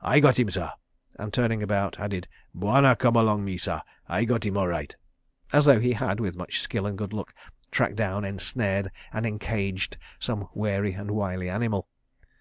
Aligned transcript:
I 0.00 0.20
got 0.20 0.38
him, 0.38 0.48
sah," 0.48 0.74
and 1.18 1.34
turning 1.34 1.60
about 1.60 1.98
added, 1.98 2.28
"Bwana 2.54 2.94
come 2.96 3.16
along 3.16 3.44
me, 3.44 3.56
sah, 3.58 3.80
I 4.08 4.24
got 4.24 4.44
him 4.46 4.56
all 4.56 4.68
right," 4.68 4.94
as 5.52 5.64
though 5.64 5.80
he 5.80 5.94
had, 5.94 6.20
with 6.20 6.36
much 6.36 6.60
skill 6.60 6.86
and 6.86 6.96
good 6.96 7.12
luck, 7.12 7.34
tracked 7.72 7.96
down, 7.96 8.24
ensnared, 8.24 8.92
and 9.12 9.26
encaged 9.26 9.96
some 10.20 10.46
wary 10.54 10.92
and 10.92 11.10
wily 11.10 11.50
animal. 11.50 11.88